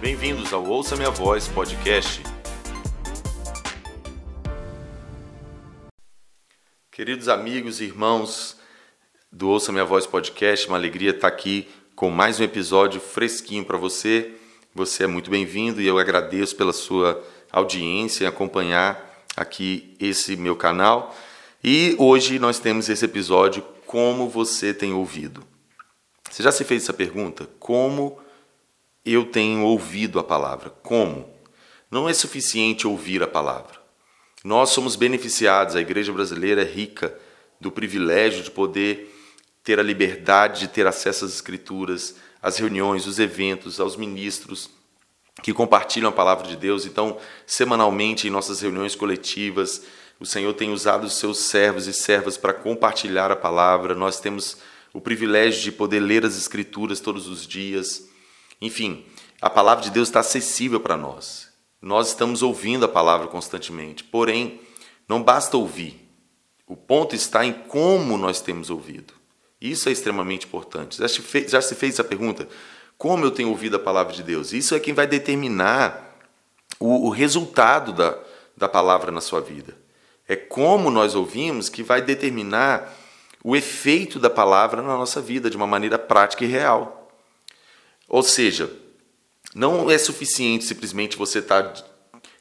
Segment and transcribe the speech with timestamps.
[0.00, 2.22] Bem-vindos ao Ouça Minha Voz podcast.
[6.92, 8.58] Queridos amigos e irmãos
[9.32, 13.78] do Ouça Minha Voz podcast, uma alegria estar aqui com mais um episódio fresquinho para
[13.78, 14.34] você.
[14.74, 20.54] Você é muito bem-vindo e eu agradeço pela sua audiência em acompanhar aqui esse meu
[20.54, 21.16] canal.
[21.64, 25.42] E hoje nós temos esse episódio Como você tem ouvido.
[26.30, 27.48] Você já se fez essa pergunta?
[27.58, 28.25] Como
[29.12, 30.70] eu tenho ouvido a palavra?
[30.82, 31.28] Como?
[31.90, 33.80] Não é suficiente ouvir a palavra.
[34.44, 37.16] Nós somos beneficiados, a igreja brasileira é rica
[37.60, 39.12] do privilégio de poder
[39.64, 44.70] ter a liberdade de ter acesso às escrituras, às reuniões, os eventos, aos ministros
[45.42, 46.86] que compartilham a palavra de Deus.
[46.86, 49.82] Então, semanalmente em nossas reuniões coletivas,
[50.18, 53.94] o Senhor tem usado os seus servos e servas para compartilhar a palavra.
[53.94, 54.58] Nós temos
[54.92, 58.08] o privilégio de poder ler as escrituras todos os dias.
[58.60, 59.04] Enfim,
[59.40, 61.48] a palavra de Deus está acessível para nós.
[61.80, 64.02] Nós estamos ouvindo a palavra constantemente.
[64.02, 64.60] Porém,
[65.08, 66.06] não basta ouvir.
[66.66, 69.14] O ponto está em como nós temos ouvido.
[69.60, 70.98] Isso é extremamente importante.
[70.98, 72.48] Já se, fez, já se fez essa pergunta?
[72.98, 74.52] Como eu tenho ouvido a palavra de Deus?
[74.52, 76.16] Isso é quem vai determinar
[76.80, 78.18] o, o resultado da,
[78.56, 79.76] da palavra na sua vida.
[80.26, 82.92] É como nós ouvimos que vai determinar
[83.44, 87.05] o efeito da palavra na nossa vida de uma maneira prática e real.
[88.08, 88.70] Ou seja,
[89.54, 91.74] não é suficiente simplesmente você estar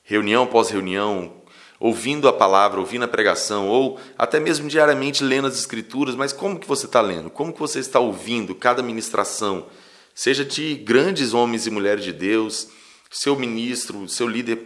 [0.03, 1.33] reunião após reunião,
[1.80, 6.59] ouvindo a palavra, ouvindo a pregação, ou até mesmo diariamente lendo as escrituras, mas como
[6.59, 7.30] que você está lendo?
[7.30, 9.67] Como que você está ouvindo cada ministração?
[10.13, 12.69] Seja de grandes homens e mulheres de Deus,
[13.11, 14.59] seu ministro, seu líder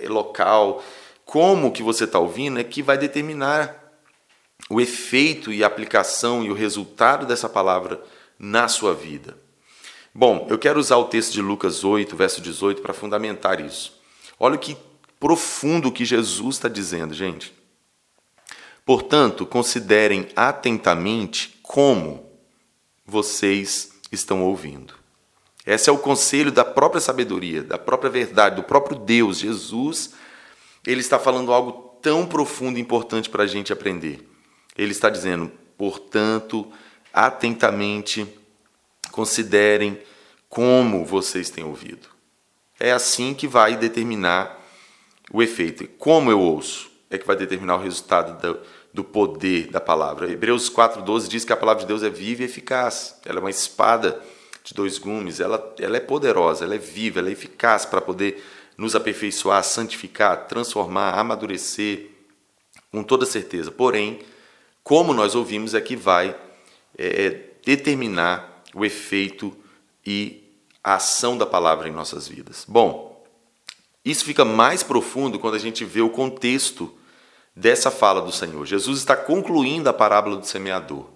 [0.00, 0.82] eh, local,
[1.24, 3.76] como que você está ouvindo é que vai determinar
[4.68, 8.02] o efeito e a aplicação e o resultado dessa palavra
[8.38, 9.36] na sua vida.
[10.12, 14.00] Bom, eu quero usar o texto de Lucas 8, verso 18, para fundamentar isso.
[14.38, 14.76] Olha que
[15.20, 17.54] profundo que Jesus está dizendo, gente.
[18.84, 22.28] Portanto, considerem atentamente como
[23.06, 24.94] vocês estão ouvindo.
[25.64, 29.38] Esse é o conselho da própria sabedoria, da própria verdade, do próprio Deus.
[29.38, 30.14] Jesus,
[30.84, 34.26] ele está falando algo tão profundo e importante para a gente aprender.
[34.76, 36.66] Ele está dizendo, portanto,
[37.12, 38.26] atentamente
[39.10, 40.00] considerem
[40.48, 42.08] como vocês têm ouvido.
[42.78, 44.58] É assim que vai determinar
[45.32, 45.86] o efeito.
[45.98, 48.60] Como eu ouço é que vai determinar o resultado do,
[48.94, 50.30] do poder da palavra.
[50.30, 53.16] Hebreus 4,12 diz que a palavra de Deus é viva e eficaz.
[53.24, 54.20] Ela é uma espada
[54.62, 58.44] de dois gumes, ela, ela é poderosa, ela é viva, ela é eficaz para poder
[58.76, 62.10] nos aperfeiçoar, santificar, transformar, amadurecer,
[62.90, 63.70] com toda certeza.
[63.70, 64.20] Porém,
[64.82, 66.36] como nós ouvimos é que vai
[66.96, 69.56] é, determinar o efeito
[70.06, 70.44] e
[70.82, 72.64] a ação da palavra em nossas vidas.
[72.66, 73.24] Bom,
[74.04, 76.92] isso fica mais profundo quando a gente vê o contexto
[77.54, 78.64] dessa fala do Senhor.
[78.64, 81.06] Jesus está concluindo a parábola do semeador.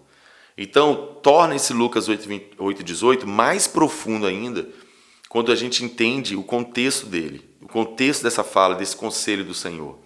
[0.56, 4.68] Então, torna esse Lucas 8, 18 mais profundo ainda
[5.28, 9.98] quando a gente entende o contexto dele, o contexto dessa fala, desse conselho do Senhor.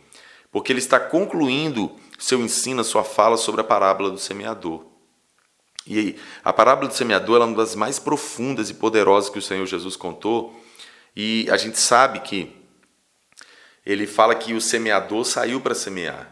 [0.50, 4.86] Porque ele está concluindo seu ensino, a sua fala sobre a parábola do semeador.
[5.88, 9.64] E a parábola do semeador é uma das mais profundas e poderosas que o Senhor
[9.64, 10.54] Jesus contou.
[11.16, 12.54] E a gente sabe que
[13.86, 16.30] ele fala que o semeador saiu para semear.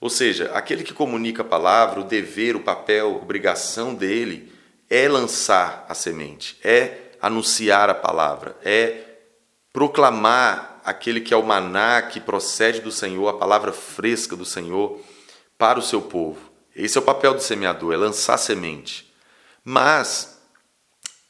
[0.00, 4.52] Ou seja, aquele que comunica a palavra, o dever, o papel, a obrigação dele
[4.88, 9.00] é lançar a semente, é anunciar a palavra, é
[9.72, 15.00] proclamar aquele que é o maná que procede do Senhor, a palavra fresca do Senhor
[15.58, 16.53] para o seu povo.
[16.74, 19.12] Esse é o papel do semeador, é lançar semente.
[19.64, 20.38] Mas,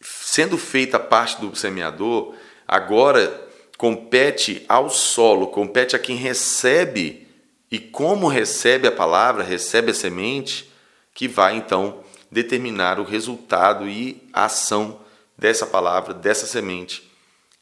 [0.00, 2.34] sendo feita parte do semeador,
[2.66, 7.28] agora compete ao solo, compete a quem recebe
[7.70, 10.72] e como recebe a palavra, recebe a semente,
[11.12, 15.00] que vai então determinar o resultado e a ação
[15.36, 17.10] dessa palavra, dessa semente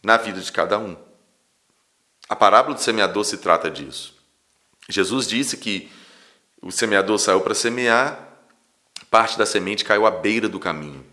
[0.03, 0.97] na vida de cada um.
[2.29, 4.15] A parábola do semeador se trata disso.
[4.89, 5.91] Jesus disse que
[6.63, 8.29] o semeador saiu para semear,
[9.11, 11.05] parte da semente caiu à beira do caminho.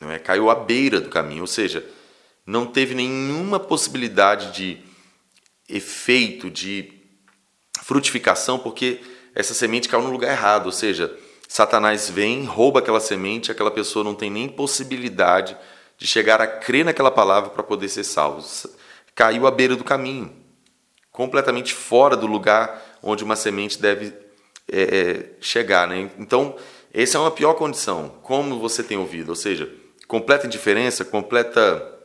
[0.00, 0.18] Não é?
[0.18, 1.86] Caiu à beira do caminho, ou seja,
[2.44, 4.78] não teve nenhuma possibilidade de
[5.68, 6.92] efeito, de
[7.80, 9.00] frutificação, porque
[9.34, 11.16] essa semente caiu no lugar errado, ou seja,
[11.48, 15.56] Satanás vem, rouba aquela semente, aquela pessoa não tem nem possibilidade
[15.96, 18.44] de chegar a crer naquela palavra para poder ser salvo.
[19.14, 20.34] Caiu à beira do caminho,
[21.12, 24.12] completamente fora do lugar onde uma semente deve
[24.72, 25.88] é, é, chegar.
[25.88, 26.10] Né?
[26.18, 26.56] Então,
[26.92, 29.72] essa é uma pior condição, como você tem ouvido, ou seja,
[30.06, 31.98] completa indiferença, completa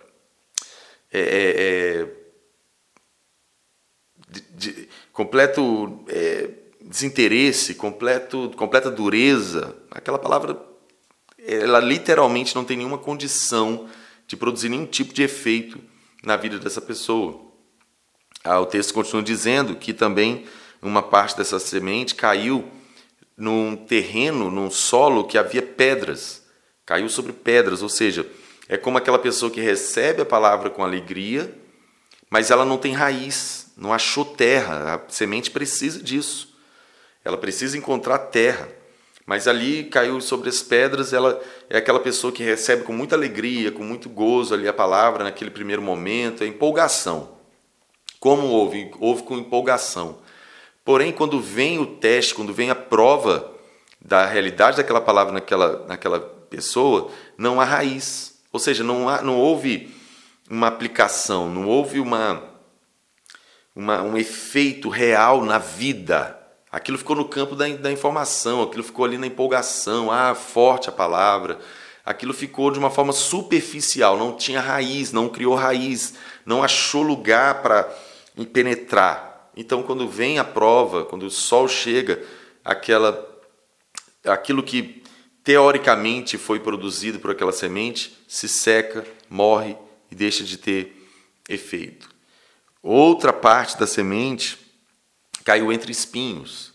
[1.12, 2.08] é, é, é
[4.30, 6.06] de, de, completo
[6.82, 10.60] desinteresse, completo, completa dureza, aquela palavra,
[11.40, 13.88] ela literalmente não tem nenhuma condição
[14.28, 15.80] de produzir nenhum tipo de efeito
[16.24, 17.42] na vida dessa pessoa.
[18.44, 20.46] Ah, o texto continua dizendo que também
[20.88, 22.66] uma parte dessa semente caiu
[23.38, 26.44] num terreno, num solo que havia pedras.
[26.86, 28.26] Caiu sobre pedras, ou seja,
[28.68, 31.54] é como aquela pessoa que recebe a palavra com alegria,
[32.30, 34.96] mas ela não tem raiz, não achou terra.
[34.96, 36.56] A semente precisa disso.
[37.24, 38.68] Ela precisa encontrar terra.
[39.26, 43.72] Mas ali caiu sobre as pedras, ela é aquela pessoa que recebe com muita alegria,
[43.72, 47.36] com muito gozo ali a palavra naquele primeiro momento, é empolgação.
[48.20, 48.92] Como ouve?
[49.00, 50.20] Ouve com empolgação.
[50.86, 53.52] Porém, quando vem o teste, quando vem a prova
[54.00, 58.40] da realidade daquela palavra naquela, naquela pessoa, não há raiz.
[58.54, 59.94] Ou seja, não, há, não houve
[60.50, 62.42] uma aplicação, não houve uma,
[63.76, 66.46] uma, um efeito real na vida
[66.76, 70.92] Aquilo ficou no campo da, da informação, aquilo ficou ali na empolgação, ah, forte a
[70.92, 71.58] palavra.
[72.06, 76.16] Aquilo ficou de uma forma superficial, não tinha raiz, não criou raiz,
[76.46, 77.90] não achou lugar para
[78.52, 79.35] penetrar.
[79.56, 82.22] Então, quando vem a prova, quando o sol chega,
[82.64, 83.26] aquela,
[84.26, 85.04] aquilo que
[85.44, 89.78] teoricamente foi produzido por aquela semente se seca, morre
[90.12, 91.08] e deixa de ter
[91.48, 92.10] efeito.
[92.82, 94.58] Outra parte da semente
[95.44, 96.74] caiu entre espinhos.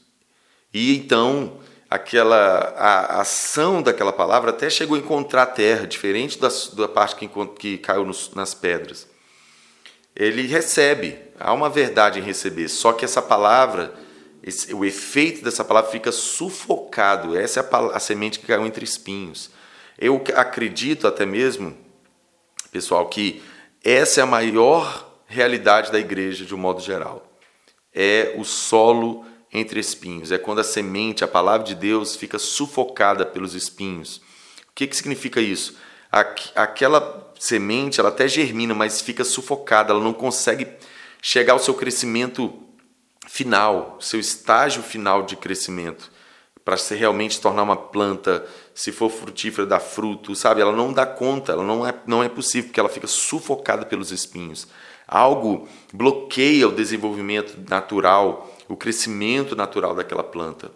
[0.72, 1.58] E então
[1.90, 2.36] aquela
[2.76, 7.28] a, ação daquela palavra até chegou a encontrar terra, diferente da, da parte que,
[7.58, 9.08] que caiu nos, nas pedras.
[10.22, 13.94] Ele recebe, há uma verdade em receber, só que essa palavra,
[14.42, 17.38] esse, o efeito dessa palavra fica sufocado.
[17.38, 19.50] Essa é a, a semente que caiu entre espinhos.
[19.98, 21.76] Eu acredito até mesmo,
[22.70, 23.42] pessoal, que
[23.82, 27.30] essa é a maior realidade da igreja de um modo geral
[27.94, 30.30] é o solo entre espinhos.
[30.30, 34.18] É quando a semente, a palavra de Deus, fica sufocada pelos espinhos.
[34.68, 35.76] O que, que significa isso?
[36.10, 40.66] Aquela semente, ela até germina, mas fica sufocada, ela não consegue
[41.22, 42.52] chegar ao seu crescimento
[43.28, 46.10] final, seu estágio final de crescimento,
[46.64, 50.60] para se realmente tornar uma planta, se for frutífera, dar fruto, sabe?
[50.60, 54.10] Ela não dá conta, ela não é, não é possível, porque ela fica sufocada pelos
[54.10, 54.66] espinhos.
[55.06, 60.70] Algo bloqueia o desenvolvimento natural, o crescimento natural daquela planta.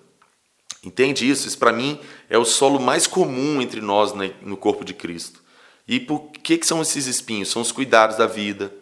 [0.85, 1.49] Entende isso?
[1.49, 1.99] Isso para mim
[2.29, 5.43] é o solo mais comum entre nós no corpo de Cristo.
[5.87, 7.51] E por que, que são esses espinhos?
[7.51, 8.73] São os cuidados da vida,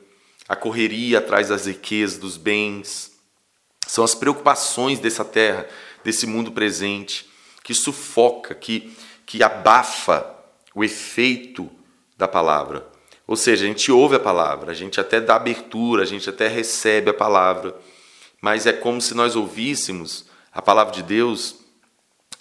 [0.49, 3.13] a correria atrás das riquezas, dos bens,
[3.87, 5.67] são as preocupações dessa terra,
[6.05, 7.29] desse mundo presente,
[7.63, 8.97] que sufoca, que,
[9.27, 10.27] que abafa
[10.75, 11.71] o efeito
[12.17, 12.87] da palavra.
[13.27, 16.49] Ou seja, a gente ouve a palavra, a gente até dá abertura, a gente até
[16.49, 17.77] recebe a palavra,
[18.41, 21.57] mas é como se nós ouvíssemos a palavra de Deus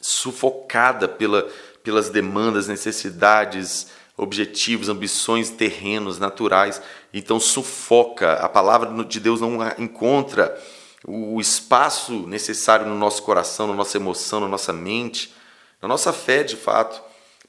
[0.02, 1.48] sufocada pela,
[1.84, 3.88] pelas demandas, necessidades,
[4.18, 6.82] objetivos, ambições terrenos, naturais.
[7.14, 10.60] Então sufoca, a palavra de Deus não encontra
[11.08, 15.34] o espaço necessário no nosso coração, na nossa emoção, na nossa mente,
[15.82, 17.02] na nossa fé de fato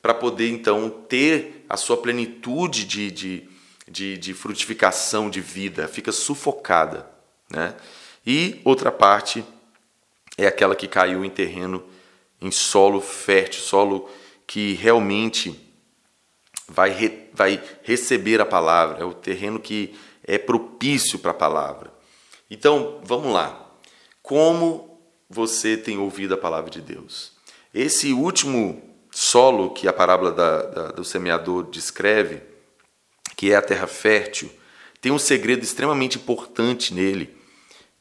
[0.02, 3.48] para poder então ter a sua plenitude de, de,
[3.88, 7.08] de, de, frutificação de vida, fica sufocada.
[7.48, 7.72] Né?
[8.26, 9.44] E outra parte
[10.36, 11.84] é aquela que caiu em terreno,
[12.42, 14.10] em solo fértil, solo
[14.46, 15.58] que realmente
[16.68, 19.94] vai, re, vai receber a palavra, é o terreno que
[20.24, 21.92] é propício para a palavra.
[22.50, 23.58] Então, vamos lá.
[24.20, 27.32] Como você tem ouvido a palavra de Deus?
[27.72, 32.42] Esse último solo que a parábola da, da, do semeador descreve,
[33.36, 34.50] que é a terra fértil,
[35.00, 37.34] tem um segredo extremamente importante nele,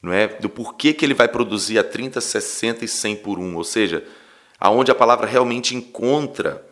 [0.02, 0.28] não é?
[0.28, 4.06] Do porquê que ele vai produzir a 30, 60 e 100 por um, ou seja,
[4.62, 6.64] aonde a palavra realmente encontra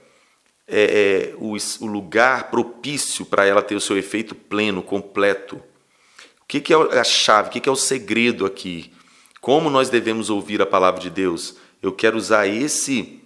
[0.67, 5.55] é, é, o, o, lugar propício para ela ter o seu efeito pleno, completo.
[5.55, 7.49] O que, que é a chave?
[7.49, 8.93] O que, que é o segredo aqui?
[9.41, 11.55] Como nós devemos ouvir a palavra de Deus?
[11.81, 13.19] Eu quero usar esse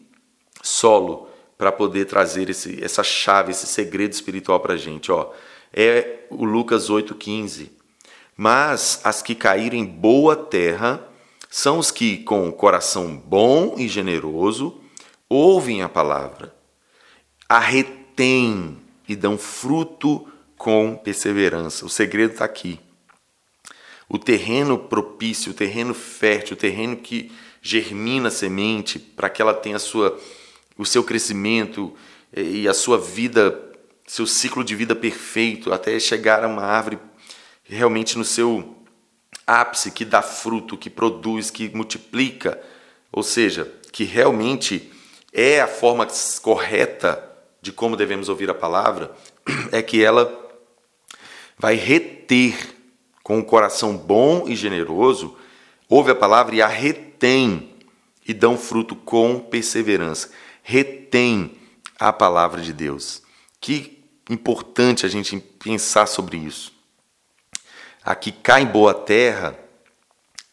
[0.62, 1.27] solo
[1.58, 5.12] para poder trazer esse, essa chave, esse segredo espiritual para a gente.
[5.12, 5.32] Ó,
[5.74, 7.70] é o Lucas 8,15.
[8.38, 11.05] Mas as que caírem em boa terra
[11.56, 14.82] são os que, com o coração bom e generoso,
[15.30, 16.52] ouvem a palavra,
[17.48, 21.86] a retêm e dão fruto com perseverança.
[21.86, 22.80] O segredo está aqui.
[24.10, 27.32] O terreno propício, o terreno fértil, o terreno que
[27.62, 30.20] germina a semente para que ela tenha sua
[30.76, 31.94] o seu crescimento
[32.36, 33.72] e a sua vida
[34.08, 36.98] seu ciclo de vida perfeito, até chegar a uma árvore
[37.64, 38.83] realmente no seu
[39.46, 42.62] ápice, que dá fruto, que produz, que multiplica,
[43.12, 44.92] ou seja, que realmente
[45.32, 46.08] é a forma
[46.42, 47.32] correta
[47.62, 49.12] de como devemos ouvir a palavra,
[49.72, 50.40] é que ela
[51.58, 52.76] vai reter
[53.24, 55.38] com um coração bom e generoso,
[55.88, 57.74] ouve a palavra e a retém
[58.28, 60.30] e dão fruto com perseverança.
[60.62, 61.58] Retém
[62.00, 63.22] a palavra de Deus.
[63.62, 66.73] Que importante a gente pensar sobre isso.
[68.06, 69.58] Aqui cai em boa terra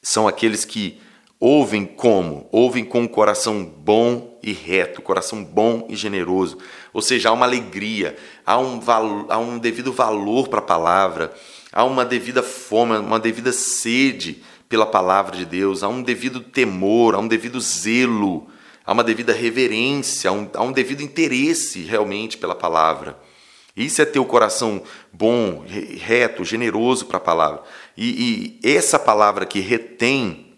[0.01, 1.01] são aqueles que
[1.41, 2.49] ouvem como?
[2.53, 6.59] Ouvem com um coração bom e reto, coração bom e generoso.
[6.93, 8.17] Ou seja, há uma alegria,
[8.47, 11.35] há um, valo, há um devido valor para a palavra,
[11.73, 17.17] há uma devida fome, uma devida sede pela palavra de Deus, há um devido temor,
[17.17, 18.47] há um devido zelo,
[18.87, 23.19] há uma devida reverência, há um, há um devido interesse realmente pela palavra.
[23.77, 27.63] Isso é ter o coração bom, reto, generoso para a palavra.
[27.97, 30.57] E, e, essa palavra que retém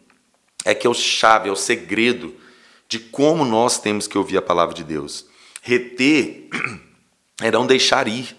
[0.64, 2.35] é que é o chave, é o segredo
[2.88, 5.26] de como nós temos que ouvir a palavra de Deus.
[5.61, 6.49] Reter
[7.40, 8.37] é não deixar ir.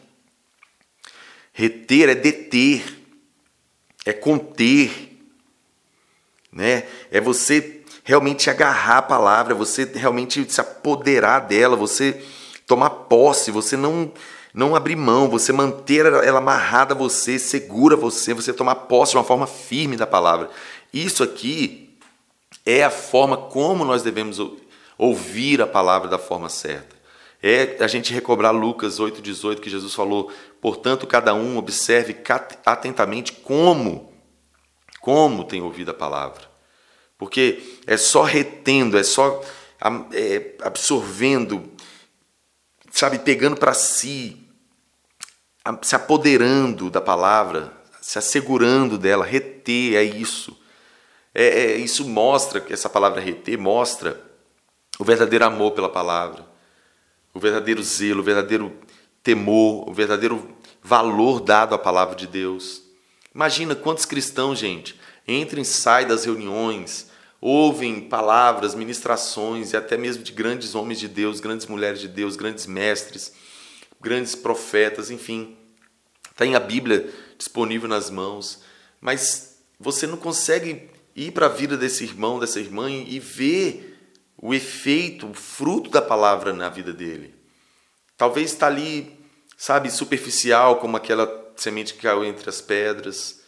[1.52, 2.84] Reter é deter,
[4.06, 5.20] é conter,
[6.52, 6.88] né?
[7.12, 12.24] É você realmente agarrar a palavra, você realmente se apoderar dela, você
[12.68, 14.12] tomar posse, você não
[14.54, 19.18] não abrir mão, você manter ela amarrada a você, segura você, você tomar posse de
[19.18, 20.50] uma forma firme da palavra.
[20.94, 21.98] Isso aqui
[22.66, 24.40] é a forma como nós devemos
[24.98, 26.96] ouvir a palavra da forma certa.
[27.42, 30.32] É a gente recobrar Lucas 8,18, que Jesus falou:
[30.62, 32.16] portanto, cada um observe
[32.66, 34.14] atentamente como,
[35.02, 36.54] como tem ouvido a palavra.
[37.18, 39.42] Porque é só retendo, é só
[40.14, 41.70] é, absorvendo,
[42.92, 44.43] sabe, pegando para si,
[45.82, 50.58] se apoderando da palavra, se assegurando dela, reter, é isso.
[51.34, 54.22] É, é, isso mostra, que essa palavra reter mostra
[55.00, 56.46] o verdadeiro amor pela palavra,
[57.34, 58.72] o verdadeiro zelo, o verdadeiro
[59.24, 62.84] temor, o verdadeiro valor dado à palavra de Deus.
[63.34, 67.10] Imagina quantos cristãos, gente, entram e saem das reuniões,
[67.42, 72.36] ouvem palavras, ministrações e até mesmo de grandes homens de Deus, grandes mulheres de Deus,
[72.36, 73.34] grandes mestres,
[74.04, 75.58] grandes profetas, enfim.
[76.36, 78.62] Tem a Bíblia disponível nas mãos,
[79.00, 83.98] mas você não consegue ir para a vida desse irmão, dessa irmã e ver
[84.38, 87.34] o efeito, o fruto da palavra na vida dele.
[88.18, 89.18] Talvez está ali,
[89.58, 93.42] sabe, superficial, como aquela semente que caiu entre as pedras.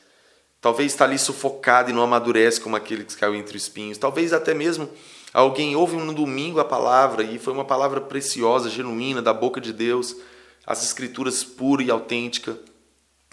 [0.62, 3.98] Talvez está ali sufocado e não amadurece como aquele que caiu entre os espinhos.
[3.98, 4.90] Talvez até mesmo
[5.34, 9.74] alguém ouve no domingo a palavra e foi uma palavra preciosa, genuína, da boca de
[9.74, 10.16] Deus
[10.66, 12.58] as escrituras pura e autêntica,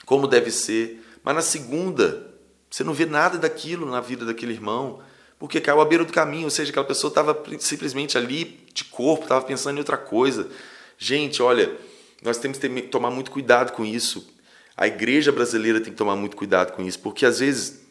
[0.04, 1.02] como deve ser.
[1.22, 2.30] Mas na segunda,
[2.70, 5.00] você não vê nada daquilo na vida daquele irmão,
[5.38, 9.24] porque caiu à beira do caminho, ou seja, aquela pessoa estava simplesmente ali de corpo,
[9.24, 10.48] estava pensando em outra coisa.
[10.96, 11.76] Gente, olha,
[12.22, 14.32] nós temos que tomar muito cuidado com isso.
[14.76, 17.82] A igreja brasileira tem que tomar muito cuidado com isso, porque às vezes,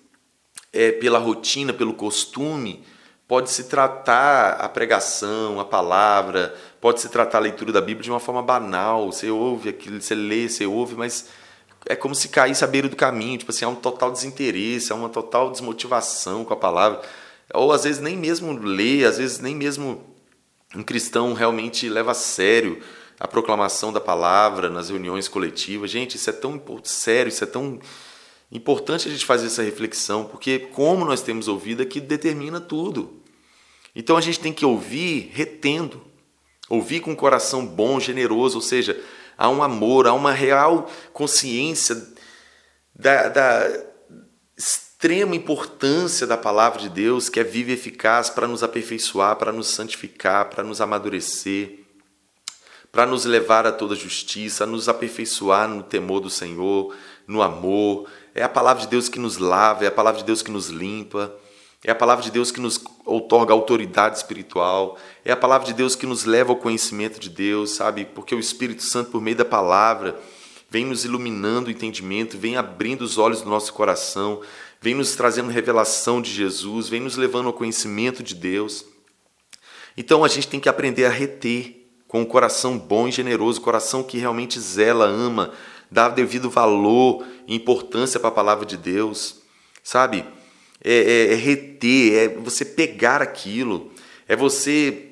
[0.72, 2.84] é, pela rotina, pelo costume,
[3.32, 8.12] pode se tratar a pregação, a palavra, pode se tratar a leitura da Bíblia de
[8.12, 9.10] uma forma banal.
[9.10, 11.30] Você ouve aquilo, você lê, você ouve, mas
[11.86, 13.38] é como se caísse à beira do caminho.
[13.38, 17.04] Tipo assim, há um total desinteresse, há uma total desmotivação com a palavra.
[17.54, 20.04] Ou às vezes nem mesmo lê, às vezes nem mesmo
[20.76, 22.82] um cristão realmente leva a sério
[23.18, 25.90] a proclamação da palavra nas reuniões coletivas.
[25.90, 27.80] Gente, isso é tão sério, isso é tão
[28.52, 33.21] importante a gente fazer essa reflexão, porque como nós temos ouvido é que determina tudo.
[33.96, 36.02] Então a gente tem que ouvir retendo,
[36.70, 39.00] ouvir com um coração bom, generoso, ou seja,
[39.38, 42.02] há um amor, há uma real consciência
[42.96, 43.84] da, da
[44.58, 49.52] extrema importância da palavra de Deus, que é viva e eficaz para nos aperfeiçoar, para
[49.52, 51.80] nos santificar, para nos amadurecer,
[52.92, 56.96] para nos levar a toda justiça, a nos aperfeiçoar no temor do Senhor,
[57.26, 58.08] no amor.
[58.36, 60.68] É a palavra de Deus que nos lava, é a palavra de Deus que nos
[60.68, 61.36] limpa.
[61.84, 64.98] É a palavra de Deus que nos outorga autoridade espiritual.
[65.26, 68.06] É a palavra de Deus que nos leva ao conhecimento de Deus, sabe?
[68.06, 70.20] Porque o Espírito Santo, por meio da palavra,
[70.70, 74.42] vem nos iluminando o entendimento, vem abrindo os olhos do nosso coração,
[74.80, 78.86] vem nos trazendo revelação de Jesus, vem nos levando ao conhecimento de Deus.
[79.98, 84.04] Então a gente tem que aprender a reter com um coração bom e generoso, coração
[84.04, 85.52] que realmente zela, ama,
[85.90, 89.42] dá devido valor e importância para a palavra de Deus,
[89.84, 90.26] sabe?
[90.84, 93.92] É, é, é reter, é você pegar aquilo,
[94.28, 95.08] é você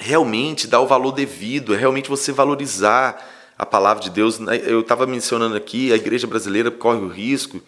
[0.00, 4.38] realmente dar o valor devido, é realmente você valorizar a palavra de Deus.
[4.64, 7.60] Eu estava mencionando aqui, a igreja brasileira corre o risco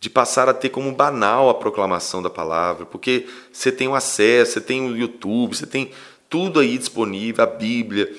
[0.00, 4.52] de passar a ter como banal a proclamação da palavra, porque você tem o acesso,
[4.52, 5.90] você tem o YouTube, você tem
[6.28, 8.12] tudo aí disponível, a Bíblia.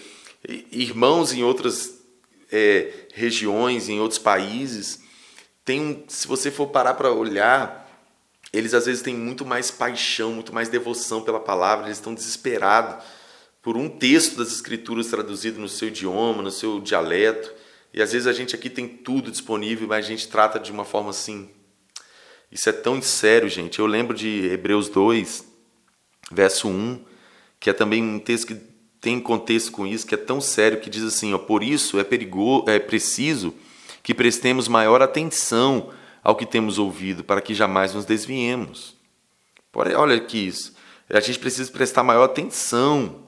[0.72, 2.00] Irmãos em outras
[2.52, 5.02] é, regiões, em outros países,
[5.64, 7.88] tem, se você for parar para olhar,
[8.51, 13.03] eles às vezes têm muito mais paixão, muito mais devoção pela palavra, eles estão desesperados
[13.62, 17.53] por um texto das Escrituras traduzido no seu idioma, no seu dialeto.
[17.94, 20.86] E às vezes a gente aqui tem tudo disponível, mas a gente trata de uma
[20.86, 21.50] forma assim
[22.51, 23.79] isso é tão sério, gente.
[23.79, 25.46] Eu lembro de Hebreus 2,
[26.32, 27.00] verso 1,
[27.60, 28.56] que é também um texto que
[29.00, 32.03] tem contexto com isso, que é tão sério, que diz assim: ó, Por isso é,
[32.03, 33.53] perigoso, é preciso
[34.01, 35.91] que prestemos maior atenção
[36.29, 38.95] ao que temos ouvido, para que jamais nos desviemos.
[39.74, 40.75] Olha aqui isso.
[41.09, 43.24] A gente precisa prestar maior atenção,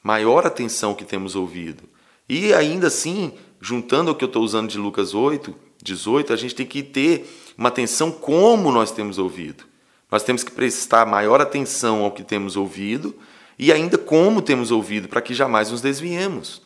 [0.00, 1.82] maior atenção ao que temos ouvido.
[2.28, 6.54] E ainda assim, juntando o que eu estou usando de Lucas 8, 18, a gente
[6.54, 7.28] tem que ter
[7.58, 9.64] uma atenção como nós temos ouvido.
[10.08, 13.18] Nós temos que prestar maior atenção ao que temos ouvido
[13.58, 16.62] e ainda como temos ouvido, para que jamais nos desviemos.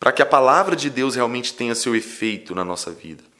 [0.00, 3.31] Para que a palavra de Deus realmente tenha seu efeito na nossa vida.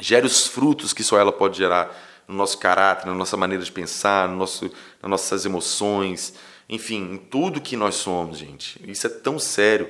[0.00, 1.94] Gere os frutos que só ela pode gerar
[2.26, 4.70] no nosso caráter, na nossa maneira de pensar, no nosso,
[5.00, 6.34] nas nossas emoções,
[6.68, 8.80] enfim, em tudo que nós somos, gente.
[8.90, 9.88] Isso é tão sério.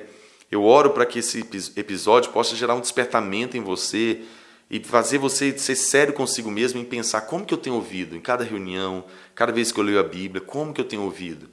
[0.51, 1.39] Eu oro para que esse
[1.75, 4.21] episódio possa gerar um despertamento em você,
[4.69, 8.19] e fazer você ser sério consigo mesmo em pensar como que eu tenho ouvido em
[8.19, 11.49] cada reunião, cada vez que eu leio a Bíblia, como que eu tenho ouvido?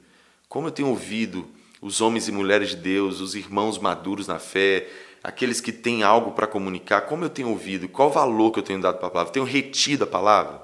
[0.49, 1.47] Como eu tenho ouvido
[1.81, 4.87] os homens e mulheres de Deus, os irmãos maduros na fé,
[5.23, 7.87] aqueles que têm algo para comunicar, como eu tenho ouvido?
[7.87, 9.29] Qual o valor que eu tenho dado para a palavra?
[9.29, 10.61] Eu tenho retido a palavra?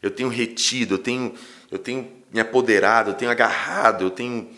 [0.00, 1.34] Eu tenho retido, eu tenho,
[1.70, 4.48] eu tenho me apoderado, eu tenho agarrado, eu tenho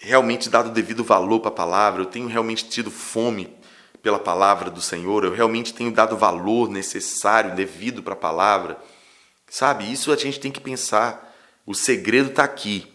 [0.00, 3.54] realmente dado devido valor para a palavra, eu tenho realmente tido fome
[4.02, 8.78] pela palavra do Senhor, eu realmente tenho dado valor necessário, devido para a palavra.
[9.48, 11.34] Sabe, isso a gente tem que pensar.
[11.66, 12.86] O segredo está aqui.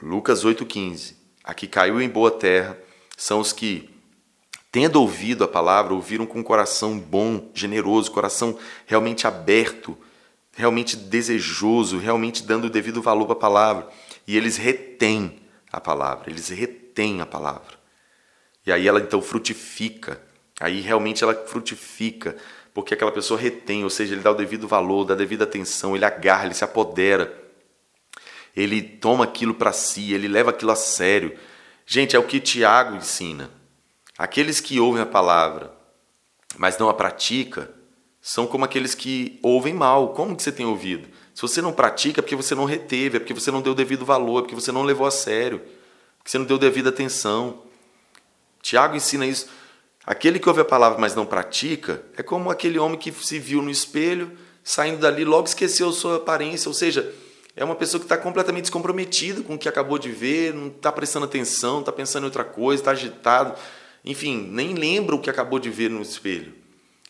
[0.00, 1.14] Lucas 8,15.
[1.42, 2.78] Aqui caiu em boa terra
[3.18, 3.90] são os que,
[4.70, 9.98] tendo ouvido a palavra, ouviram com um coração bom, generoso, coração realmente aberto,
[10.56, 13.88] realmente desejoso, realmente dando o devido valor para a palavra.
[14.24, 15.40] E eles retêm
[15.72, 17.76] a palavra, eles retêm a palavra.
[18.64, 20.22] E aí ela então frutifica.
[20.60, 22.36] Aí realmente ela frutifica,
[22.72, 25.96] porque aquela pessoa retém, ou seja, ele dá o devido valor, dá a devida atenção,
[25.96, 27.36] ele agarra, ele se apodera.
[28.54, 31.36] Ele toma aquilo para si, ele leva aquilo a sério.
[31.90, 33.50] Gente, é o que Tiago ensina.
[34.18, 35.72] Aqueles que ouvem a palavra,
[36.58, 37.70] mas não a pratica,
[38.20, 40.12] são como aqueles que ouvem mal.
[40.12, 41.08] Como que você tem ouvido?
[41.34, 44.04] Se você não pratica, é porque você não reteve, é porque você não deu devido
[44.04, 45.60] valor, é porque você não levou a sério,
[46.18, 47.62] porque você não deu devida atenção.
[48.60, 49.48] Tiago ensina isso.
[50.04, 53.62] Aquele que ouve a palavra, mas não pratica, é como aquele homem que se viu
[53.62, 56.68] no espelho, saindo dali, logo esqueceu sua aparência.
[56.68, 57.14] Ou seja,
[57.58, 60.92] é uma pessoa que está completamente descomprometida com o que acabou de ver, não está
[60.92, 63.58] prestando atenção, está pensando em outra coisa, está agitado.
[64.04, 66.54] Enfim, nem lembra o que acabou de ver no espelho.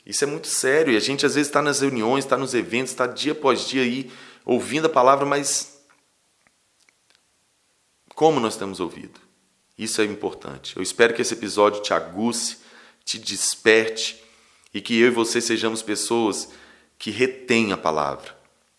[0.07, 0.95] Isso é muito sério.
[0.95, 3.83] E a gente às vezes está nas reuniões, está nos eventos, está dia após dia
[3.83, 4.11] aí
[4.43, 5.83] ouvindo a palavra, mas
[8.15, 9.21] como nós temos ouvido?
[9.79, 10.75] Isso é importante.
[10.77, 12.57] Eu espero que esse episódio te aguce,
[13.05, 14.25] te desperte
[14.73, 16.49] e que eu e você sejamos pessoas
[16.99, 18.35] que retêm a palavra,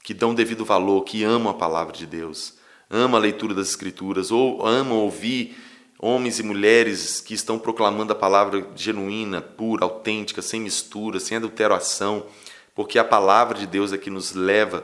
[0.10, 2.56] que dão devido valor, que amam a palavra de Deus,
[2.90, 5.56] amam a leitura das Escrituras, ou amam ouvir
[6.00, 12.26] homens e mulheres que estão proclamando a palavra genuína, pura, autêntica, sem mistura, sem adulteração,
[12.74, 14.84] porque a palavra de Deus é que nos leva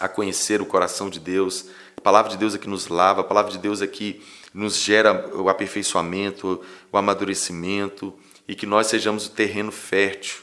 [0.00, 3.24] a conhecer o coração de Deus, a palavra de Deus é que nos lava, a
[3.24, 4.22] palavra de Deus é que
[4.54, 8.14] nos gera o aperfeiçoamento, o amadurecimento
[8.48, 10.38] e que nós sejamos o terreno fértil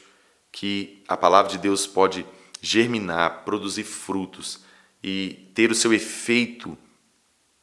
[0.52, 2.24] que a palavra de Deus pode
[2.65, 4.62] germinar, produzir frutos
[5.04, 6.75] e ter o seu efeito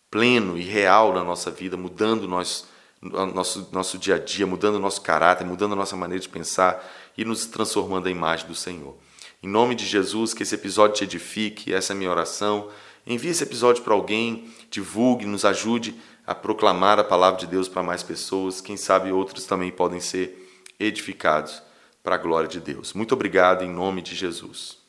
[0.08, 2.68] pleno e real na nossa vida, mudando nós,
[3.00, 6.88] nosso, nosso dia a dia, mudando nosso caráter, mudando a nossa maneira de pensar
[7.18, 8.96] e nos transformando a imagem do Senhor.
[9.42, 12.68] Em nome de Jesus, que esse episódio te edifique, essa é a minha oração.
[13.04, 17.82] Envie esse episódio para alguém, divulgue, nos ajude a proclamar a palavra de Deus para
[17.82, 18.60] mais pessoas.
[18.60, 21.60] Quem sabe outros também podem ser edificados
[22.04, 22.92] para a glória de Deus.
[22.92, 24.81] Muito obrigado em nome de Jesus.